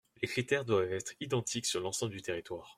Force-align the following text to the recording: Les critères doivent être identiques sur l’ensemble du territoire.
Les 0.23 0.27
critères 0.27 0.65
doivent 0.65 0.91
être 0.91 1.13
identiques 1.19 1.67
sur 1.67 1.79
l’ensemble 1.79 2.13
du 2.13 2.23
territoire. 2.23 2.69